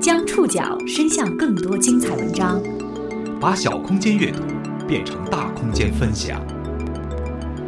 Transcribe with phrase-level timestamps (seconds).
[0.00, 2.58] 将触角伸向更多精彩文章，
[3.38, 4.42] 把小空间阅读
[4.88, 6.40] 变成大空间分享。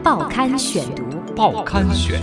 [0.02, 1.04] 报刊选读，
[1.36, 2.18] 报刊选。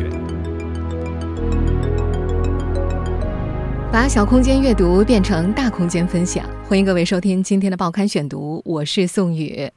[3.91, 9.69] 把小空间阅读变成大空间分享，欢迎各位收听今天的报刊选读，我是宋宇。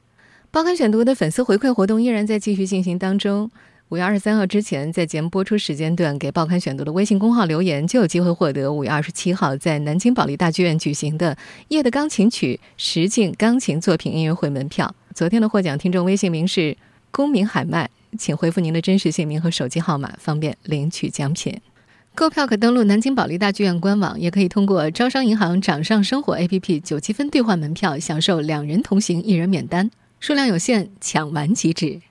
[0.49, 3.51] 报刊选读的粉丝回馈活动依然在继续进行当中。
[3.93, 11.35] 五月二十三号之前，在节目播出时间段给报刊选读的微信公号留言，就有机会获得五月二十七号在南京保利大剧院举行的
[11.67, 14.95] 《夜的钢琴曲》实境钢琴作品音乐会门票。
[15.13, 16.75] 昨天的获奖听众微信名是
[17.11, 17.87] 公民海麦，
[18.17, 21.61] 请回复您的真实姓名和手机号码，方便领取奖品。
[22.15, 32.01] 购票可登录南京保利大剧院官网，也可以通过招商银行掌上生活 APP 九积分兑换门票，享受两人同行一人免单，数量有限，抢完即止。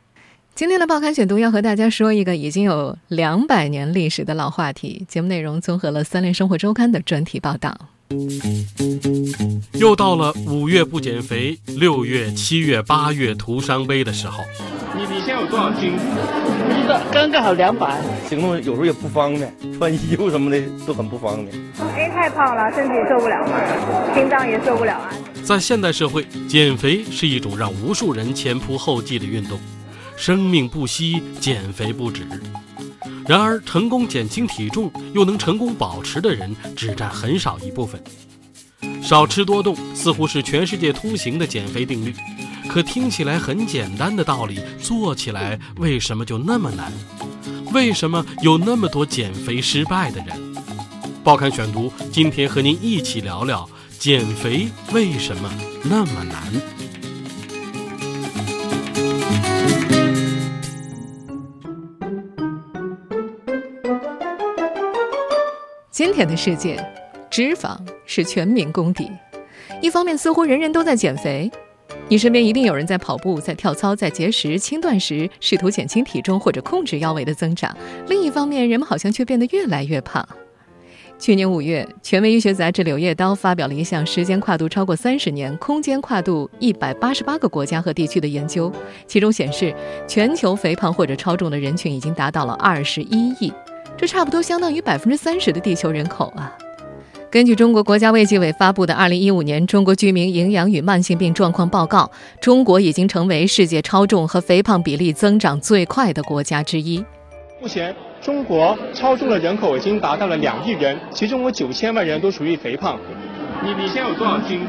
[0.54, 5.04] 今天的报刊选读要和大家说一个已经有两百年历史的老话题。
[5.08, 7.74] 节目内容综合了《三联生活周刊》的专题报道。
[9.72, 14.44] 又到了五月不减肥，六月、七月、八月徒伤悲的时候。
[14.94, 15.92] 你你现在有多少斤？
[15.92, 17.98] 不知道，刚刚好两百。
[18.28, 21.56] 行动有时候也不方便，穿衣服什么的都很不方便。
[22.10, 25.10] 太胖了，身体受不了嘛，心脏也受不了啊。
[25.42, 29.58] 在现代社会，减肥是一种让无数人前仆后继的运动。
[30.16, 32.26] 生命不息，减肥不止。
[33.26, 38.02] 然而，成功减轻体重又能成功保持的人只占很少一部分。
[39.02, 42.14] 少吃多动似乎是全世界通行的减肥定律，
[42.68, 46.92] 可听起来很简单的道理，做起来为什么就那么难？
[47.72, 50.36] 为什么有那么多减肥失败的人？
[51.24, 53.68] 报刊选读，今天和您一起聊聊
[53.98, 55.52] 减肥为什么
[55.84, 56.81] 那么难。
[66.12, 66.76] 今天的世界，
[67.30, 67.74] 脂肪
[68.04, 69.10] 是全民公敌。
[69.80, 71.50] 一方面，似乎人人都在减肥，
[72.06, 77.74] 你身边一定有人在跑步、在跳操、在节食、轻断食，试图减轻体重或者控制腰围的增长。
[78.08, 80.28] 另一方面，人们好像却变得越来越胖。
[81.18, 88.70] 去年五月，权威医学杂志《柳叶刀》发表了一项时间跨度超过三十年、空间跨度一百八十八个国家和地区的研究，
[89.06, 89.74] 其中显示，
[90.06, 93.50] 全球肥胖或者超重的人群已经达到了二十一亿。
[93.96, 96.52] 这差不多相当于百分之三十的地球人口啊！
[97.30, 102.10] 根据中国国家卫计委发布的《二零一五年中国居民营养与慢性病状况报告》，
[102.42, 107.02] 中国已经成为世界超重和肥胖比例增长最快的国家之一。
[107.60, 112.98] 目前，中国超重的人口已经达到了两亿人，其中有九千万人都属于肥胖。
[113.64, 114.60] 你你现在有多少斤？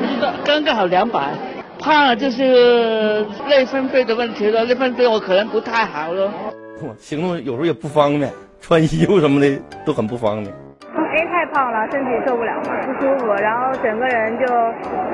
[0.00, 1.32] 不知道，刚刚好两百。
[1.78, 6.32] 胖了就是内分泌的问题了，内分泌我可能不太好了。
[6.98, 10.54] 行动有时候也不方便，穿衣服什么的都很不方便。
[10.94, 14.46] 因为太胖了，身体受不了嘛，不舒服，然后整个人就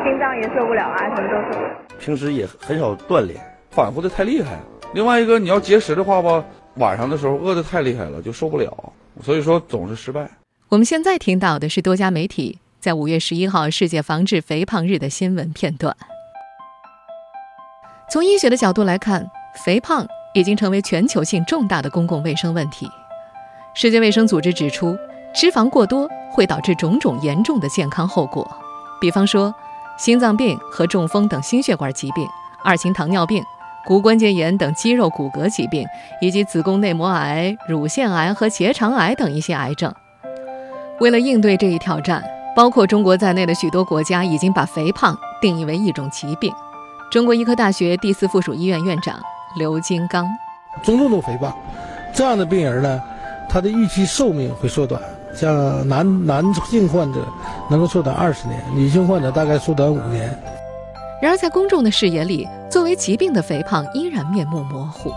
[0.04, 1.70] 心脏也受不了啊，什么都受不了。
[1.98, 4.58] 平时也很少锻炼，反复的太厉害。
[4.92, 6.44] 另外一个，你要节食的话吧，
[6.74, 8.92] 晚上的时候饿的太厉害了，就受不了，
[9.22, 10.28] 所以说总是失败。
[10.68, 15.96] 我们现在听到的是多家媒体在五月十一号世界防治肥胖日的新闻片段。
[18.10, 19.26] 从医学的角度来看，
[19.64, 20.06] 肥胖。
[20.34, 22.90] 已经成为全球性重大的公共卫生问题。
[23.72, 24.96] 世界卫生组织指出，
[25.34, 28.46] 脂肪过多会导致种种严重的健康后果，
[29.00, 29.54] 比方说
[29.96, 32.26] 心脏病和中风等心血管疾病、
[32.62, 33.42] 二型糖尿病、
[33.86, 35.86] 骨关节炎等肌肉骨骼疾病，
[36.20, 39.92] 以及子宫内膜癌、乳腺癌和结肠癌等一些癌症。
[41.00, 42.22] 为了应对这一挑战，
[42.54, 46.52] 包括中国在内的许多国家已经把肥胖定义为一种疾病。
[47.10, 49.20] 中国医科大学第四附属医院院长。
[49.56, 50.26] 刘金刚，
[50.82, 51.56] 中重度肥胖
[52.14, 53.00] 这样的病人呢，
[53.48, 55.00] 他的预期寿命会缩短。
[55.34, 57.26] 像男男性患者
[57.68, 60.28] 能够缩短二十年，女性患者大概缩短五年。
[61.20, 65.12] 然而，在公众的视野里，作为疾病的肥胖依然面目模糊。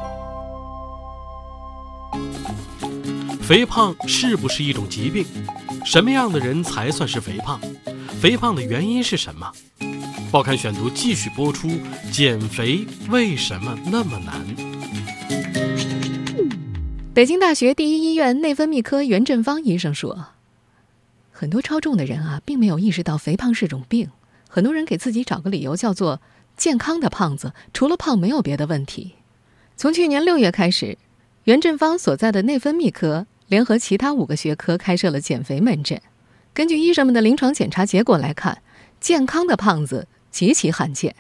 [3.42, 5.26] 肥胖是不是一种疾病？
[5.86, 7.60] 什么样的人才算是肥胖？
[8.20, 9.52] 肥胖的原因是什么？
[10.30, 11.70] 报刊选读继续播出：
[12.12, 14.36] 减肥为什么那么难？
[17.14, 20.26] 北京大学第一医院内分泌科袁振芳医生说，
[21.32, 24.10] 很多超重的人啊，并没有意识到肥胖是种病。
[24.50, 26.22] 很多人给自己找个理由，叫做
[26.58, 29.14] 健康的胖子，除了胖没有别的问题。
[29.78, 30.98] 从去年六月开始，
[31.46, 36.02] 袁振芳所在的内分泌科联合其他五个学科开设了减肥门诊。
[36.54, 38.62] 根据医生们的临床检查结果来看，
[39.00, 40.06] 健康的胖子。
[40.38, 41.16] 极其罕见，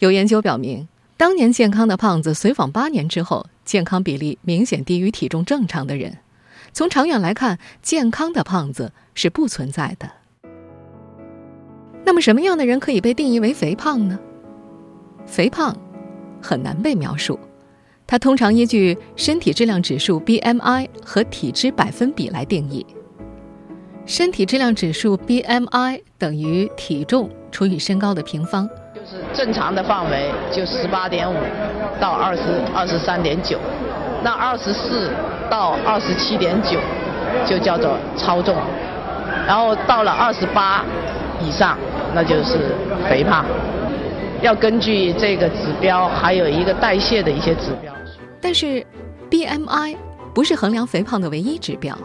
[0.00, 6.18] 有研究表明，当年健康的胖子随访八年之后，健康比例明显低于体重正常的人。
[6.74, 10.10] 从长远来看，健康的胖子是不存在的。
[12.04, 14.20] 那么，什么样的人可以被定义为肥胖呢？
[15.24, 15.74] 肥胖
[16.42, 17.40] 很难被描述，
[18.06, 22.84] 它通常依据身体质量指数 （BMI） 和体脂百分比来定义。
[24.04, 31.36] 身体质量指数 BMI 等于体重除以身高的平方，就是正常的范围就十八点五
[32.00, 32.42] 到二十
[32.74, 33.58] 二十三点九，
[34.22, 35.10] 那二十四
[35.48, 36.78] 到二十七点九
[37.46, 38.56] 就叫做超重，
[39.46, 40.84] 然后到了二十八
[41.40, 41.78] 以上，
[42.12, 42.74] 那就是
[43.08, 43.44] 肥胖。
[44.42, 47.94] 要根据这个指标，还有一个代谢的一些指标。
[48.40, 48.84] 但是
[49.30, 49.96] ，BMI
[50.34, 51.96] 不是衡量肥胖的唯一指标。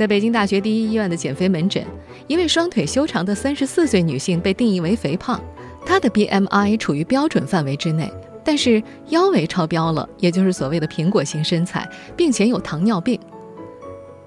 [0.00, 1.84] 在北京大学第一医院的减肥门诊，
[2.26, 5.38] 一位双腿修长的三十四岁女性被定义为肥胖，
[5.84, 8.10] 她的 BMI 处于标准范围之内，
[8.42, 11.86] 但是腰围超标了，也就是所谓的苹果型身材，
[12.16, 13.20] 并且有糖尿病。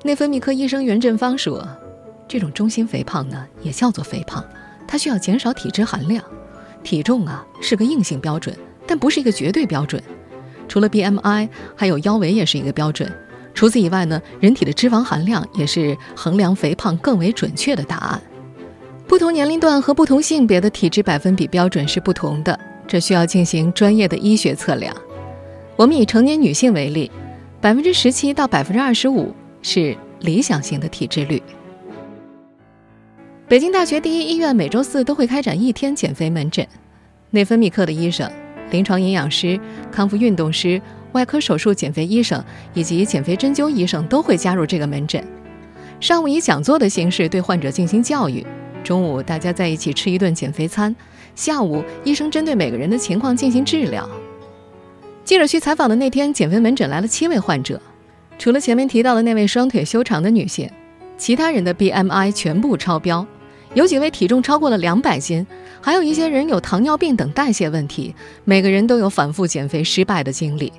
[0.03, 1.67] 内分泌科医生袁振芳说
[2.29, 4.45] ：“这种中心肥胖呢，也叫做肥胖，
[4.87, 6.23] 它需要减少体脂含量。
[6.83, 8.55] 体重啊是个硬性标准，
[8.85, 9.99] 但不是一个绝对标准。
[10.67, 13.11] 除了 BMI，还有腰围也是一个标准。”
[13.53, 18.21] 除此以外呢，人体的脂肪含量也是衡量肥胖更为准确的答案。
[19.07, 24.95] 不同年龄段和不同性别的体脂百分比标准是不同的，这需要进行专业的医学测量。
[25.75, 27.11] 我们以成年女性为例，
[27.61, 31.41] 百分之十七到百分之二十五是理想型的体脂率。
[33.47, 36.67] 北京大学第一医院每周四都会开展一天减肥门诊，
[37.29, 38.27] 内分泌科的医生、
[38.71, 39.59] 临床营养师、
[39.91, 40.81] 康复运动师。
[41.13, 42.43] 外科手术减肥医生
[42.73, 45.23] 以及减肥针灸医生都会加入这个门诊。
[45.99, 48.45] 上午以讲座的形式对患者进行教育，
[48.83, 50.93] 中午大家在一起吃一顿减肥餐，
[51.33, 54.07] 下午医生针对每个人的情况进行治疗。
[55.23, 57.81] 记者去采访的那天，减肥门诊来了七位患者，
[58.37, 60.69] 除了前面提到的那位双腿修长的女性，
[61.17, 63.25] 其他人的 BMI 全部超标，
[63.73, 65.47] 有几位体重超过了两百斤，
[65.79, 68.13] 还有一些人有糖尿病等代谢问题，
[68.43, 70.73] 每个人都有反复减肥失败的经历。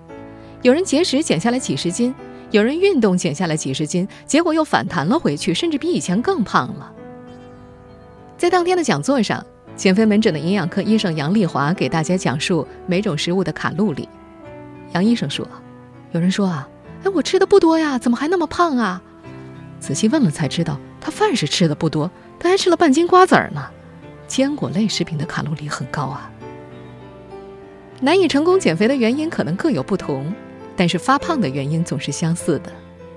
[0.64, 2.14] 有人节食减下来几十斤，
[2.50, 6.90] 有人运动减下来几十斤，结果又反弹了回去，甚至比以前更胖了。
[8.38, 9.44] 在当天的讲座上，
[9.76, 14.08] 减肥门诊的营养科医生杨丽华给大家讲述每种食物的卡路里。
[14.94, 15.46] 杨医生说
[16.12, 16.66] ：“有人说啊，
[17.02, 19.02] 哎，我吃的不多呀，怎么还那么胖啊？
[19.80, 23.62] 仔细问了才知道，他饭是吃的不多，他还吃了半斤瓜子儿呢。
[24.26, 26.30] 坚果类食品的卡路里很高啊。
[28.00, 30.34] 难以成功减肥的原因可能各有不同。”
[30.76, 32.72] 但是发胖的原因总是相似的，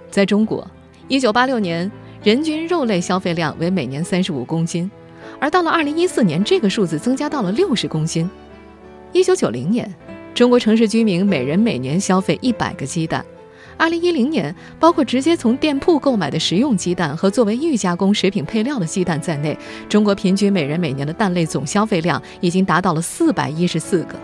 [0.10, 0.70] 在中国，
[1.08, 1.92] 一九八六年
[2.24, 4.90] 人均肉类消费量为每年三十五公斤，
[5.40, 8.30] 而到了二零一四年，这个数字增加到了六十公斤。
[9.12, 9.94] 一九九零年，
[10.34, 13.26] 中国城市居民每人每年消费一百个鸡蛋。
[13.78, 19.58] 二零一零年，包括直接从店铺购买的食用鸡蛋和作为预加工食品配料的鸡蛋在内，
[19.88, 24.16] 中国平均每人每年的蛋类总消费量已经达到了四百一十四个。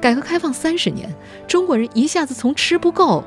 [0.00, 1.08] 改革开放三十年，
[1.48, 3.24] 中国人一下子从吃不够，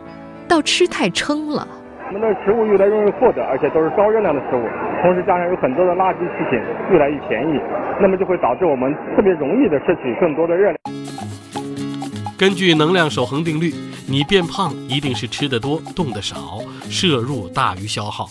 [0.48, 1.68] 到吃太撑了。
[2.07, 4.66] 我们的食物越来越容易获得，而且都是高热量的食物，
[5.01, 6.60] 同时加上有很多的垃圾食品
[6.92, 7.60] 越来越便宜，
[8.00, 10.77] 那么就会导致我们特别容易的摄取更多的热量。
[12.38, 13.74] 根据能量守恒定律，
[14.07, 18.27] 你变胖一定是吃的多、动得少，摄入大于消耗。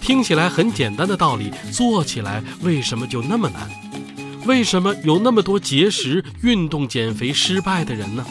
[0.00, 3.62] 听起来很简单的道理，做起来为什么就那么难？
[4.46, 8.24] 为什么有那么多节食、运动、减肥失败的人呢？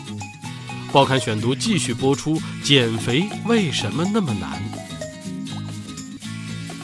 [0.91, 4.49] 报刊选读继续播出：减肥为什么那么难？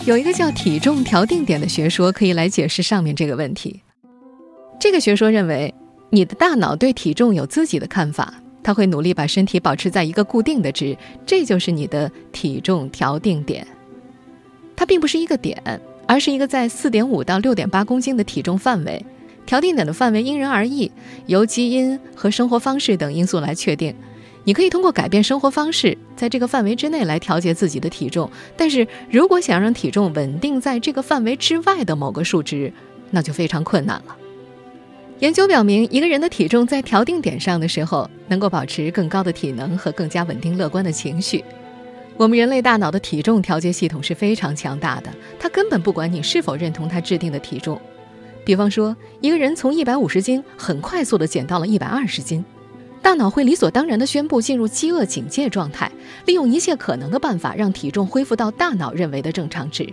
[0.06, 3.82] 有一个叫体重调定点的学说，可以来解释上面这个问题。
[4.80, 5.74] 这个学说认为，
[6.10, 13.66] 你的大脑对体重有自己的看法，它会努力把身体保持在一个固定的值，这就是你的体重调定点。
[14.76, 19.06] 它并不是一个点，而是一个在四点五到六点八公斤的体重范围。
[19.46, 20.92] 调定点的范围因人而异，
[21.26, 23.94] 由基因和生活方式等因素来确定。
[24.44, 28.30] 你可以通过改变生活方式，在这个范围之内来调节自己的体重。
[28.58, 32.74] 但是如果想让体重稳定在这个范围之外的某个数值，
[33.12, 34.16] 那就非常困难了。
[35.20, 41.44] 研究表明，一个人的体重在调定点上的时候，能够保持更高的体能和更加稳定乐观的情绪。
[42.18, 47.80] 我们人类大脑的体重调节系统是非常强大的，它根本不管你是否认同它制定的体重。
[48.44, 52.44] 比方说，一个人从一百五十斤很快速地减到了一百二十斤，
[53.02, 55.92] 大脑会理所当然地宣布进入饥饿警戒状态，
[56.26, 59.88] 利用一切可能的办法让体重恢复到大脑认为的正常值。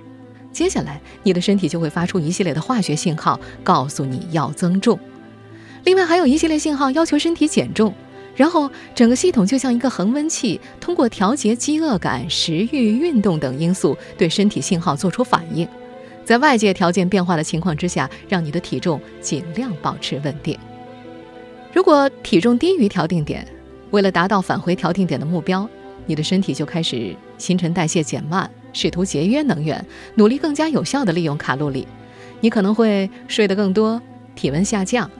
[0.50, 4.98] 接下来，你的身体就会发出一系列的化学信号，告诉你要增重。
[5.84, 7.94] 另外，还有一系列信号要求身体减重，
[8.34, 15.68] 然后整个系统就像一个恒温器，通过调节饥饿感、食欲、运动等因素，对身体信号做出反应。
[16.28, 20.58] 在外界条件变化的情况之下，让你的体重尽量保持稳定。
[21.72, 23.48] 如果体重低于调定点，
[23.92, 25.66] 为了达到返回调定点的目标，
[26.04, 29.82] 你的身体就开始新陈代谢减慢，试图节约能源，
[30.16, 31.88] 努力更加有效地利用卡路里。
[32.40, 33.98] 你可能会睡得更多，
[34.34, 35.10] 体温下降，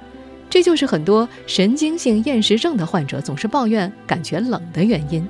[0.50, 5.27] 这就是很多神经性厌食症的患者总是抱怨感觉冷的原因。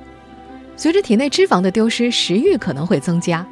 [0.75, 3.47] 随着体内脂肪的丢失，食欲可能会增加。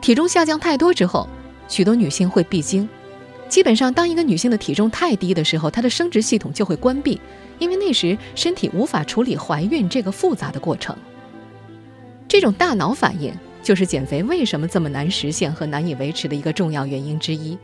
[0.00, 1.28] 体重下降太多之后，
[1.72, 2.86] 许多女性会闭经。
[3.48, 7.18] 基本上，当一个女性的体重太低的时候，她的生殖系统就会关闭，
[7.58, 10.94] 因为那时身体无法处理怀孕这个复杂的过程。
[12.28, 17.56] 这种大脑反应就是减肥为什么这么难实现和难以维持的一个重要原因之一。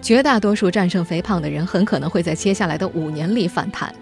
[0.00, 3.94] 绝大多数战胜肥胖的人很可能会在接下来的五年里反弹。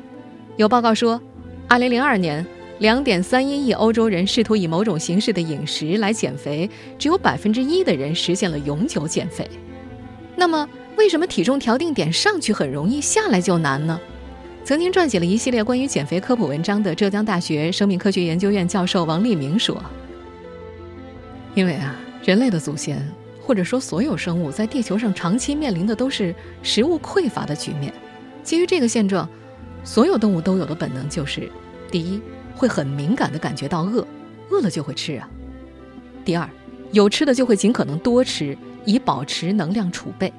[0.57, 1.21] 有报告说
[1.69, 2.47] ，2002年
[2.83, 9.49] 2.31亿欧洲人试图以某种形式的饮食来减肥，只有百分之一的人实现了永久减肥。
[10.35, 14.01] 那么，为什么体重调定点上去很容易，下来就难呢？
[14.65, 19.81] 曾经撰写了一系列关于减肥科普文章的浙江大学生命科学研究院教授王立明说
[21.55, 23.01] ：“因为啊，人类的祖先，
[23.41, 26.35] 或者说所有生物，在地球上长期面临的都是
[26.65, 27.95] 食物匮乏的局面。
[28.43, 29.29] 基于这个现状，
[29.85, 31.49] 所有动物都有的本能就是：
[31.89, 32.21] 第一，
[32.55, 34.07] 会很敏感地感觉到饿，
[34.51, 35.27] 饿了就会吃啊；
[36.25, 36.49] 第二，
[36.93, 40.33] 有吃的就会尽可能多吃，以保持能量储备。”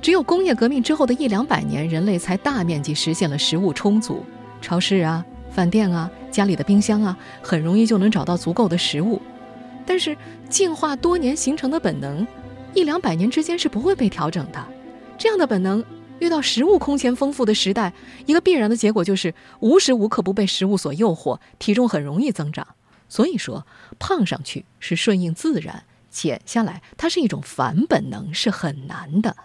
[0.00, 4.24] 只有工业革命之后的一两百年，人类才大面积实现了食物充足。
[4.62, 9.20] 超市啊、饭店啊、家里的冰箱啊，很容易就能找到足够的食物。
[9.84, 10.16] 但是，
[10.48, 12.24] 进化多年形成的本能，
[12.74, 14.64] 一两百年之间是不会被调整的。
[15.16, 15.84] 这样的本能
[16.20, 17.92] 遇到食物空前丰富的时代，
[18.26, 22.66] 一个必然的结果就是无时无刻不被食物所诱惑，体重很容易增长。
[23.08, 23.66] 所以说，
[23.98, 29.36] 胖上去是顺应自然，减下来它是一种反本能，是很难的。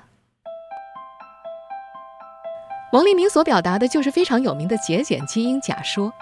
[2.92, 6.13] 王立明所表达的就是非常有名的节俭基因假说。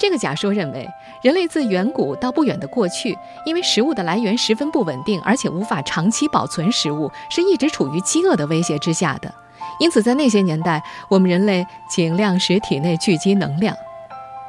[0.00, 0.88] 这个假说认为，
[1.24, 9.34] 人类自远古到不远的过去，因为食物的来源十分不稳定，而且无法长期保存食物，是一直处于饥饿的威胁之下的。
[9.78, 13.76] 因此，在那些年代，我们人类尽量使体内聚集能量。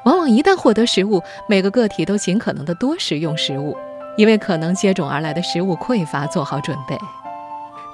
[0.06, 3.76] 往往一旦获得食物，每个个体都尽可能的多食用食物，
[4.18, 6.98] 因为可能接踵而来的食物匮乏做好准备。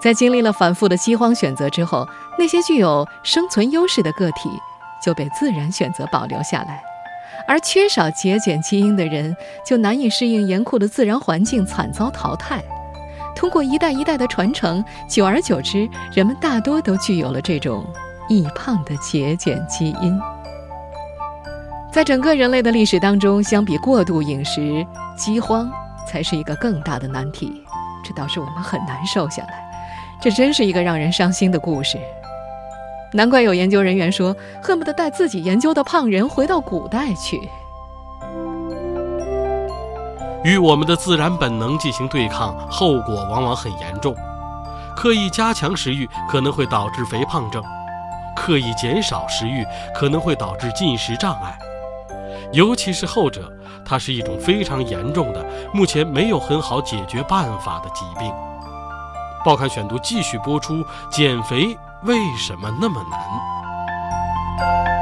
[0.02, 4.50] 在经历了反复的饥荒选择之后，那些具有生存优势的个体
[5.04, 6.84] 就被自然选择保留下来，
[7.48, 12.64] 而缺少节俭基因的人就难以适应严酷的自然环境，惨遭淘汰。
[13.36, 17.86] 通过一代一代的传承，久而久之，人们大多都具有了这种
[18.30, 20.18] 易胖的节俭基因。
[21.92, 24.86] 在整个人类的历史当中，相比过度饮食，
[25.18, 25.70] 饥荒
[26.08, 27.62] 才是一个更大的难题，
[28.04, 29.64] 这导致我们很难瘦下来。
[30.22, 31.98] 这真是一个让人伤心的故事，
[33.14, 37.50] 难怪有研究人员说，恨不得带自己研究的胖人回到古代去。
[40.46, 44.16] 与我们的自然本能进行对抗，后果往往很严重。
[44.96, 47.64] 刻意加强食欲可能会导致肥胖症，
[48.36, 51.58] 刻意减少食欲可能会导致进食障碍，
[52.54, 53.52] 尤其是后者，
[53.84, 58.32] 它是一种非常严重的，目前没有很好解决办法的疾病。
[59.44, 64.95] 报刊选读继续播出：减肥为什么那么难？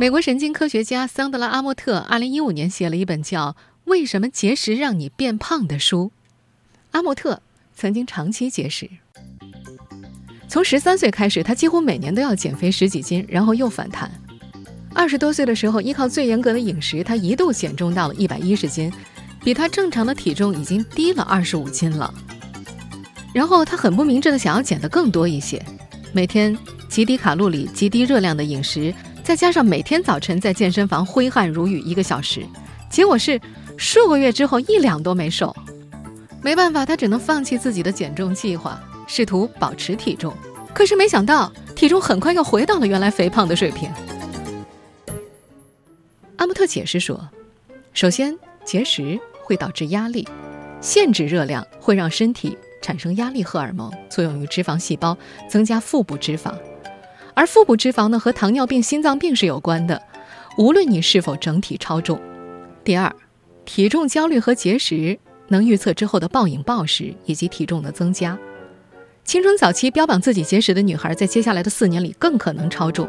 [0.00, 3.50] 美国神经科学家桑德拉·阿莫特二零一五年写了一本叫
[3.82, 6.12] 《为什么节食让你变胖》的书。
[6.92, 7.42] 阿莫特
[7.74, 8.88] 曾经长期节食，
[10.48, 14.08] 从十三岁开始，他几乎每年都要减肥十几斤，然后又反弹。
[14.94, 18.92] 二十多岁的时候，依靠最严格的饮食，他一度减重到了一百一十斤。
[19.42, 22.12] 比他正常的体重已经低了二十五斤了，
[23.32, 25.64] 然后他很不明智的想要减得更多一些，
[26.12, 26.56] 每天
[26.88, 28.92] 极低卡路里、极低热量的饮食，
[29.28, 32.46] 再加上每天早晨在健身房挥汗如雨一个小时，
[32.88, 33.38] 结果是
[33.76, 35.54] 数个月之后一两都没瘦，
[36.42, 40.32] 没办法，他只能放弃自己的减重计划，试图保持体重，
[40.72, 43.92] 可是没想到体重很快又回到了原来肥胖的水平。
[46.36, 47.28] 阿姆特解释说，
[47.92, 48.34] 首先。
[48.64, 50.28] 节食会导致压力，
[50.80, 55.16] 限制热量会让身体产生压力荷尔蒙，作用于脂肪细胞，
[55.48, 56.52] 增加腹部脂肪。
[57.38, 60.02] 而腹部脂肪呢，和糖尿病、心脏病是有关的。
[60.56, 62.20] 无论你是否整体超重。
[62.82, 63.14] 第二，
[63.64, 65.16] 体重焦虑和节食
[65.46, 68.36] 能预测之后的暴饮暴食以及体重的增加。
[69.22, 73.08] 青春早期标榜自己节食的女孩，在接下来的四年里更可能超重。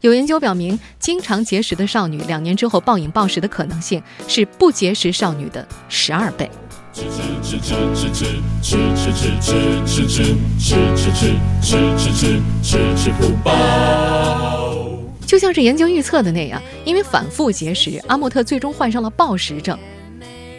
[0.00, 6.50] 有研究表明，经常节食的少女，两年之后暴饮暴食的可能性是不节食少女的十二倍。
[6.98, 8.24] 吃吃吃吃吃
[8.60, 10.26] 吃吃吃吃吃吃吃
[10.58, 14.98] 吃吃吃吃吃吃吃不饱。
[15.24, 19.78] 就像是研究预测的那样，因为反复节食，阿莫特最终患上了暴食症。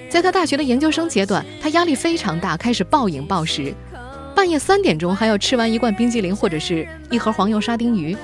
[0.10, 3.75] 在他大学的研究生阶段，他压力非常大，开始暴饮暴食，
[4.34, 8.15] 半夜三点钟还要吃完一罐冰激凌或者是一盒黄油沙丁鱼。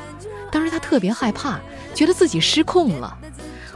[0.49, 1.59] 当时他特别害怕，
[1.93, 3.17] 觉得自己失控了。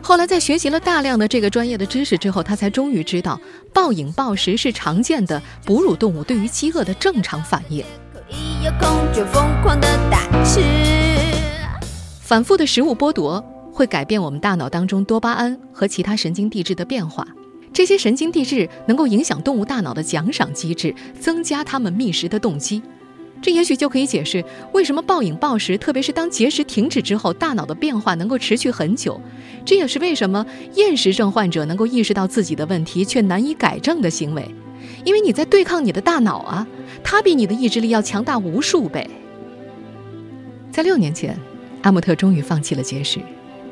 [0.01, 3.39] 后来在学习了大量的这个专业的知识之后，他才终于知道，
[3.73, 7.83] 暴饮暴食是常见的哺乳动物对于饥饿的正常反应。
[12.21, 17.27] 反复的食物剥夺会改变我们大脑当中多巴胺和其他神经递质的变化，
[17.71, 22.81] 这些神经递质能够影响动物大脑的奖赏机制，增加它们觅食的动机。
[23.41, 24.43] 这也许就可以解释
[24.73, 29.19] 为什么暴饮暴食，特别是当节食停止之后，大脑的变化能够持续很久。
[29.65, 34.49] 这也是为什么厌食症患者能够意识到自己的问题却难以改正的行为，
[35.03, 36.67] 因为你在对抗你的大脑啊，
[37.03, 39.09] 它比你的意志力要强大无数倍。
[40.71, 41.37] 在六年前。
[41.81, 43.21] 阿姆特终于放弃了节食，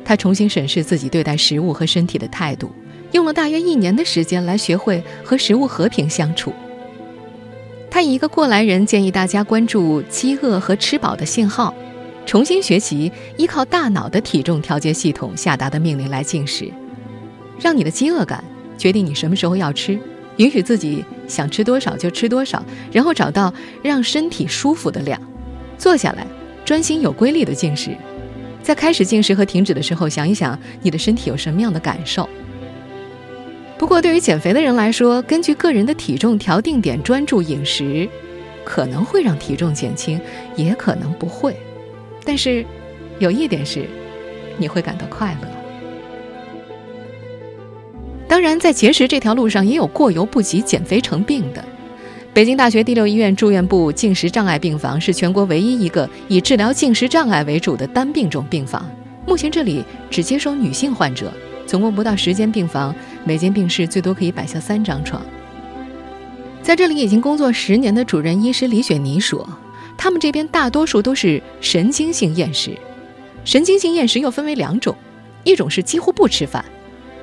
[0.05, 2.71] 他重新审视自己对待食物和身体的态度，
[3.11, 6.53] 用了大约一年的时间来学会和食物和平相处。
[7.89, 11.73] 他以一个过来人建议大家关注饥饿和吃饱的信号，
[12.25, 16.71] 重新学习依靠大脑的体重调节系统下达的命令来进食，
[17.59, 18.43] 让你的饥饿感
[18.77, 19.99] 决定你什么时候要吃，
[20.35, 25.19] 允许自己想吃多少就吃多少，然后找到让身体舒服的量，
[25.77, 26.27] 坐下来。
[26.65, 27.95] 专心有规律的进食，
[28.61, 32.27] 在开始进食和停止的时候，想一想你的身体有什么样的感受。
[33.77, 38.09] 不过，对于减肥的人来说，根据个人的体重调定点专注饮食，
[38.63, 40.19] 可能会让体重减轻，
[40.55, 41.55] 也可能不会。
[42.25, 42.65] 但是，
[43.19, 43.85] 有一点是，
[44.57, 45.47] 你会感到快乐。
[48.27, 51.63] 当然，在节食这条路上，也有过犹不及、减肥成病的。
[52.33, 58.87] 北京大学第六医院住院部进食障碍病房是全国唯一一个以治疗进食障碍为主的单病种病房。
[59.25, 61.31] 目前这里只接收女性患者，
[61.65, 62.93] 总共不到十间病房，
[63.27, 65.21] 每间病室最多可以摆下三张床。
[66.63, 69.47] 在这里已经工作十年的主任医师李雪妮说，
[69.97, 72.71] 他们这边大多数都是神经性厌食。
[73.43, 74.95] 神经性厌食又分为两种，
[75.43, 76.63] 一种是几乎不吃饭，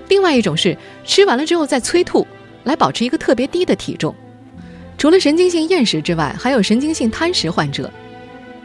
[0.08, 2.26] 另外一种是吃完了之后再催吐，
[2.64, 4.14] 来保持一个特别低的体重。
[4.98, 7.90] 除了神经性厌食之外，还有神经性贪食患者。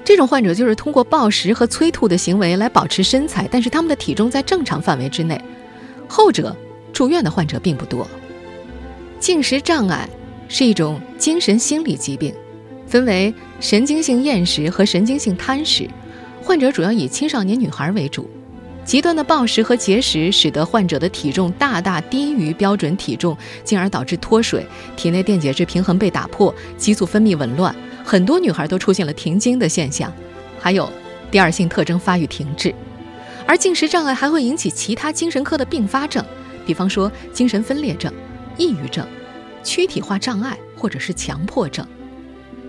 [0.06, 5.40] 这种患者就是通过暴食和催吐的行为来保持身材，但是他们的体重在正常范围之内。
[6.08, 6.56] 后者
[6.94, 8.08] 住院的患者并不多。
[9.20, 10.10] 进食障碍
[10.48, 12.34] 是一种精神心理疾病，
[12.88, 15.90] 分为神经性厌食和神经性贪食，
[16.42, 18.30] 患者主要以青少年女孩为主。
[18.86, 30.12] 极端的暴食和节食使得患者的体重大大低于标准体重，进而导致脱水，体内电解质平衡被打破，激素分泌紊乱，很多女孩都出现了停经的现象，
[30.60, 30.92] 还有
[31.30, 32.74] 第二性特征发育停滞。
[33.46, 36.26] 而进食障碍还会引起其他精神科的并发症，
[36.70, 38.14] 比方说精神分裂症、
[38.56, 39.04] 抑郁症、
[39.64, 41.84] 躯体化障碍或者是强迫症。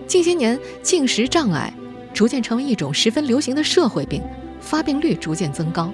[0.07, 1.71] 近些年，进食障碍
[2.15, 4.23] 逐渐成为一种十分流行的社会病，
[4.59, 5.93] 发病率逐渐增高。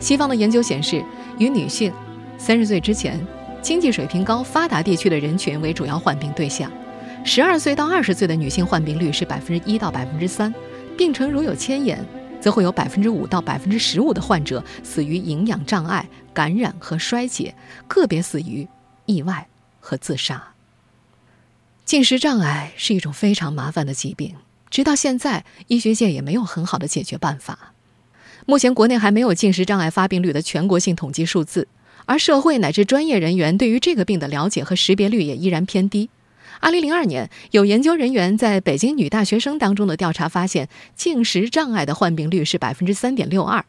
[0.00, 1.00] 西方的研究显示，
[1.38, 1.92] 以女性
[2.38, 3.24] 三十岁之前、
[3.62, 6.68] 经济水平高、发达地区的人群为主要患病对象。
[7.22, 10.52] 十二岁到二十岁的女性患病率是百分之一到百分之三，
[10.96, 12.04] 病程如有牵延，
[12.40, 16.04] 则会有百分之五到百分之十五的患者死于营养障碍、
[16.36, 17.54] 感染和衰竭，
[17.88, 18.68] 个别死于
[19.06, 19.48] 意外
[19.80, 20.52] 和自杀。
[21.86, 24.34] 进食障碍是一种非常麻烦的疾病，
[24.68, 27.72] 直到现在，医学界也没有很好的解决办法。
[28.44, 31.66] 目前国内还没有进食障碍发病率的全国性统计数字，
[32.04, 36.10] 而社会乃至专业人员对于这个病的了解和识别率也依然偏低。
[36.60, 43.64] 二零零二年，有研究人员在北京女大学生当中的调查发现，进食障碍的患病率是百分之三点六二，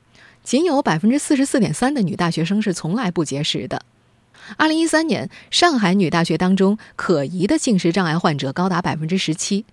[0.48, 3.82] 仅有百分之四十四点三的女大学生是从来不节食的。
[4.56, 9.66] 二零一三年，上海女大学当中可疑的进食障碍患者高达百分之十七。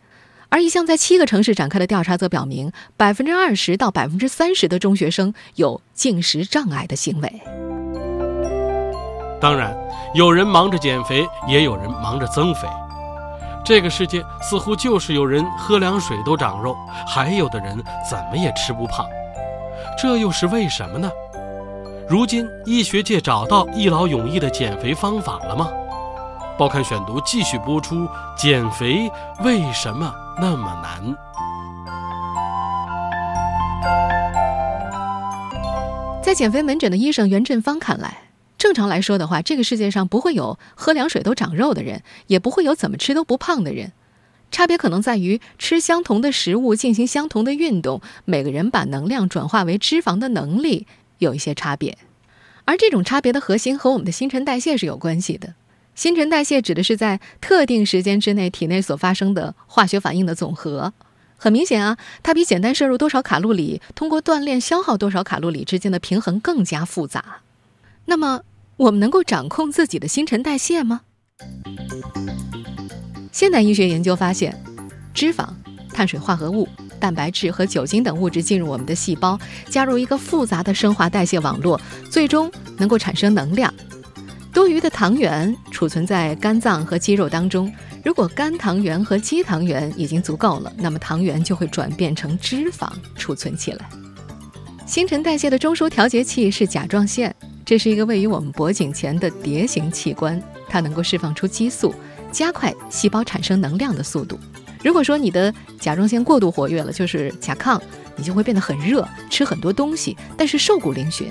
[0.49, 7.41] 而一项在七个城市展开的调查则表明，百分之二十到百分之三十的中学生有进食障碍的行为。
[9.41, 9.73] 当然，
[10.13, 12.67] 有人忙着减肥，也有人忙着增肥。
[13.65, 19.07] 这个世界似乎就是有人喝凉水都长肉，还有的人怎么也吃不胖，
[19.97, 21.11] 这又是为什么呢？
[22.09, 25.69] 如今医学界找到一劳永逸的减肥方法了吗？
[26.59, 29.11] 报刊选读继续播出：减肥
[29.43, 30.13] 为什么？
[30.41, 31.15] 那么难。
[36.23, 38.25] 在减肥门诊的医生袁振芳看来，
[38.59, 43.93] 正常来说的话，这个世界上不会有喝凉水都长肉的人，也不会有怎么吃都不胖的人。
[44.55, 50.87] 差别可能在于吃相同的食物，进行相同的运动，每个人把能量转化为脂肪的能力
[51.19, 51.99] 有一些差别。
[52.65, 55.55] 而这种差别的核心和我们的新陈代谢是有关系的。
[55.97, 60.93] 新陈代谢指的是在特定时间之内体内所发生的化学反应的总和。
[61.37, 67.41] 很明显啊，它比简单摄入多少卡路里，通过锻炼消耗多少卡路里之间的平衡更加复杂。
[68.05, 68.43] 那么，
[68.77, 71.01] 我们能够掌控自己的新陈代谢吗？
[73.35, 74.57] 现代医学研究发现，
[75.13, 75.45] 脂肪、
[75.93, 76.69] 碳水化合物、
[77.01, 79.37] 蛋白质和酒精等物质进入我们的细胞，
[79.69, 83.75] 加入一个复杂的生化代谢网络，最终能够产生能量。
[84.53, 87.73] 多余的糖原储存在肝脏和肌肉当中，
[88.05, 93.91] 如果肝糖原和肌糖原已经足够了，那么糖原就会转变成脂肪储存起来。
[94.87, 97.35] 新陈代谢的中枢调节器是甲状腺。
[97.65, 101.93] 这是一个位于我们脖颈前的蝶形器官，它能够释放出激素，
[102.35, 104.39] 加快细胞产生能量的速度。
[104.83, 107.81] 如果说你的甲状腺过度活跃了，就是甲亢，
[108.17, 111.25] 你就会变得很热，吃很多东西，但是瘦骨嶙峋。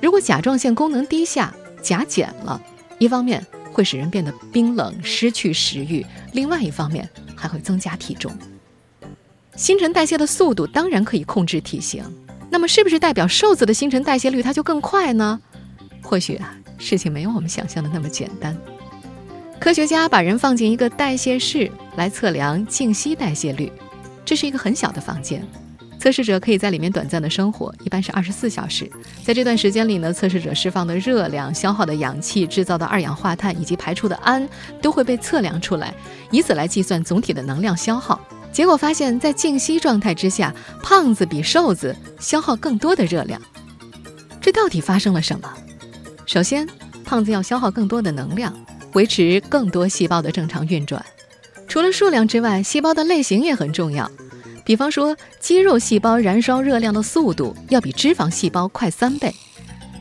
[0.00, 1.52] 如果甲状腺功能低下，
[1.82, 2.60] 甲减了，
[2.98, 8.30] 一方面会使人变得冰冷，失去食欲；另外一方面还会增加体重。
[9.56, 12.04] 新陈代谢的速度当然可以控制体型，
[12.50, 15.40] 那么是不是代表瘦子的新陈代谢率它就更快呢？
[16.02, 18.56] 或许啊，事情没有我们想象的那么简单。
[19.64, 23.72] 科学家把人放进一个代谢室来测量静息代谢率，
[24.22, 25.42] 这是一个很小的房间，
[25.98, 28.86] 测试者可以在里面短暂的生活，一般是二十四小时。
[29.24, 34.46] 在这段时间里呢，测试者释放的热量、消耗的氧气、制造的二氧化碳以及排出的氨
[34.82, 35.94] 都会被测量出来，
[36.30, 38.20] 以此来计算总体的能量消耗。
[38.52, 43.40] 结果发现，在静息状态之下，胖子比瘦子消耗更多的热量。
[44.42, 45.50] 这到底发生了什么？
[46.26, 46.68] 首先，
[47.02, 48.54] 胖子要消耗更多的能量，
[48.94, 51.04] 维持更多细胞的正常运转。
[51.68, 54.10] 除了数量之外，细胞的类型也很重要。
[54.64, 59.34] 比方说，肌肉细胞燃烧热量的速度要比脂肪细胞快三倍。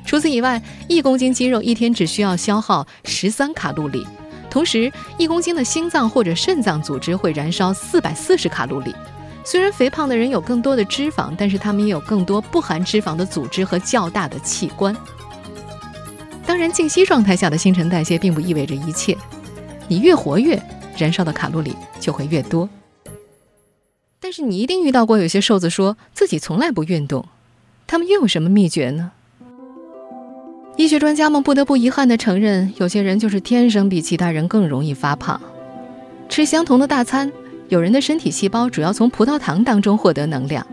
[0.06, 4.06] 除此以外，一公斤肌肉一天只需要消耗十三卡路里，
[4.50, 8.94] 同时一公斤的心脏或者肾脏组织会燃烧四百四十卡路里。
[9.46, 14.96] 虽然肥胖的人有更多的脂肪，但是他们也有更多不含脂肪的组织和较大的器官。
[16.46, 19.18] 当然，静息状态下的新陈代谢并不意味着一切。
[19.88, 20.62] 你越活跃，
[20.98, 22.70] 燃烧的卡路里就会越多。
[24.20, 27.26] 但是你一定遇到过有些瘦子说自己从来不运动，
[27.88, 29.12] 他们又有什么秘诀呢？
[30.76, 35.40] 医学专家们不得不遗憾地承认，有些人就是天生比其他人更容易发胖。
[36.30, 37.32] 吃相同的大餐，
[37.70, 40.66] 有人的身体细胞主要从葡萄糖当中获得能量，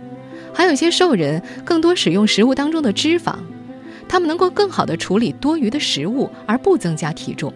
[0.54, 3.34] 还有些瘦人更多使用食物当中的脂肪。
[4.10, 7.54] 他们能够更好地处理多余的食物，而不增加体重。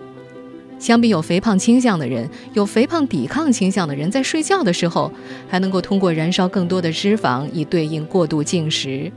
[0.79, 5.11] 相比有肥胖倾向的人，有肥胖抵抗倾向的人在睡觉的时候，
[5.49, 9.11] 还能够通过燃烧更多的脂肪，以对应过度进食。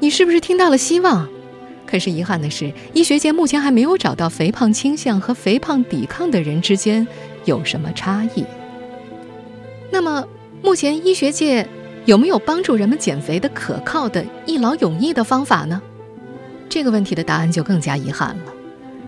[0.00, 1.28] 你是不是听到了希望？
[1.86, 7.06] 可是遗憾的是，医学界目前还没有找到肥胖倾向和肥胖抵抗的人之间
[7.44, 8.44] 有什么差异。
[9.92, 10.26] 那么，
[10.60, 11.68] 目前医学界
[12.04, 15.80] 有没有帮助人们减肥的可靠的一劳永逸的方法呢？
[16.72, 18.52] 这个问题的答案就更加遗憾了。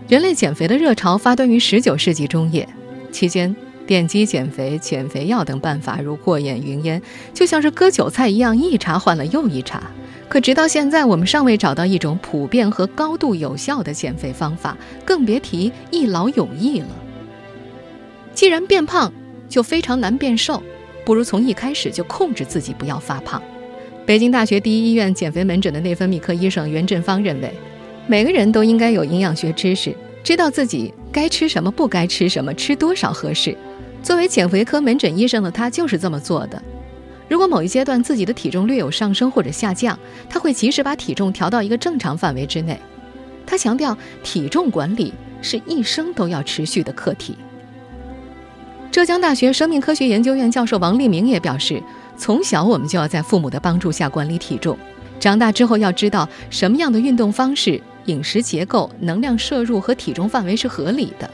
[0.06, 2.68] 人类减肥的热潮发端于十九世纪中叶，
[3.10, 7.00] 期间电击减肥、减肥药等办法如过眼云烟，
[7.32, 9.82] 就像是割韭菜一样，一茬换了又一茬。
[10.28, 16.88] 可直到现在，我们尚未找到一种普遍和高度有效的减肥方法，更别提一劳永逸了。
[18.34, 19.10] 既然变胖
[19.48, 20.62] 就非常难变瘦，
[21.06, 23.42] 不如从一开始就控制自己，不要发胖。
[24.06, 27.50] 北京大学第一医院减肥门诊的内分泌科医生袁振芳认为，
[28.06, 33.56] 每个人都应该有营养学知识，知道自己该吃什么，不该吃什么，吃多少合适。
[34.02, 36.62] 作为减肥科门诊医生的他就是这么做的。
[37.30, 42.78] 如果某一阶段自己的体重略有上升或者下降，他会及时把体重调到一个正常范围之内。
[43.46, 47.38] 他强调，体重管理是一生都要持续的课题。
[48.90, 51.82] 浙江大学生命科学研究院教授王立明也表示。
[52.16, 54.78] 从小我们就要在父母的帮助下管理体重，
[55.18, 61.28] 长大之后要知道什么样的运动方式、饮食结构、能量摄入和体重范围是合理的。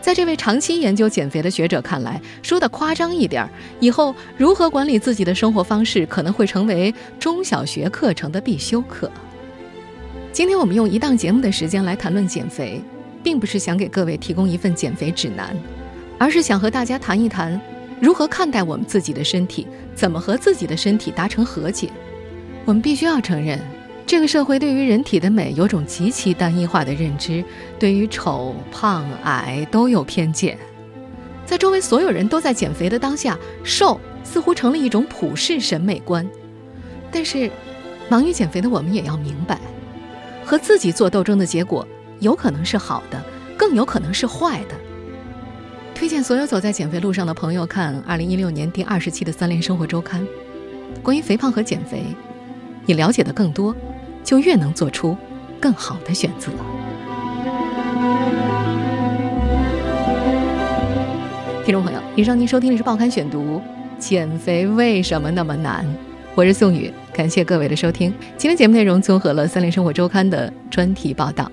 [0.00, 3.48] 在这位长期研究减肥的学者看来，说的夸张一点，
[3.80, 9.10] 以后如何管理自己的生活方式可能会成为中小学课程的必修课。
[10.32, 12.80] 今天我们用一档节目的时间来谈论减肥，
[13.22, 15.54] 并不是想给各位提供一份减肥指南，
[16.16, 17.60] 而是想和大家谈一谈。
[18.00, 19.66] 如何看待我们自己的身体？
[19.94, 21.90] 怎么和自己的身体达成和解？
[22.64, 23.60] 我们必须要承认，
[24.06, 27.42] 这个社会对于人体的美有种极其单一化的认知，
[27.78, 30.56] 对于丑、胖、矮都有偏见。
[31.44, 36.28] 在周围所有人都在减肥的当下，瘦似乎成了一种普世审美观。
[37.10, 37.50] 但是，
[38.08, 39.58] 忙于减肥的我们也要明白，
[40.44, 41.86] 和自己做斗争的结果，
[42.20, 43.20] 有可能是好的，
[43.56, 44.74] 更有可能是坏的。
[45.98, 50.22] 推荐所有走在减肥路上的朋友看2016年第二十期的《三联生活周刊》，
[51.02, 52.04] 关于肥胖和减肥，
[52.86, 53.74] 你了解的更多，
[54.22, 55.16] 就越能做出
[55.58, 56.52] 更好的选择。
[61.64, 63.56] 听众朋友，以上您收听的是《报刊选读》，
[63.98, 65.84] 减肥为什么那么难？
[66.36, 68.14] 我是宋宇，感谢各位的收听。
[68.36, 71.50] 今天节目内容综合了《三联生活周刊》的专题报道。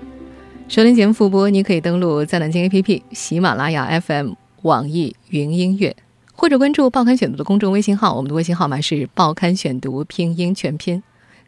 [0.68, 5.94] 收听节目复播，你可以登录在南京 APP、喜马拉雅 FM、网易云音乐，
[6.34, 11.00] 或者关注《报刊选读》的公众微信号，我们的微信号码是“报刊选读”拼音全拼。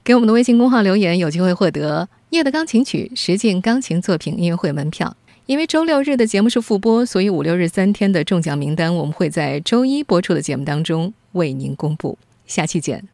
[0.05, 5.15] 给我们的微信公号留言，有机会获得《夜的钢琴曲》实境钢琴作品音乐会门票。
[5.47, 12.17] 因为周六日的节目是复播，所以五六日三天的中奖名单，我们会在周一播出的节目当中为您公布。
[12.47, 13.09] 下期见。